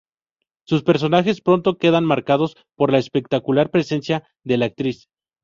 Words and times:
Sus 0.65 0.81
personajes 0.83 1.41
pronto 1.41 1.77
quedan 1.77 2.05
marcados 2.05 2.55
por 2.75 2.91
la 2.91 2.97
espectacular 2.97 3.69
presencia 3.69 4.27
de 4.43 4.57
la 4.57 4.65
actriz. 4.65 5.07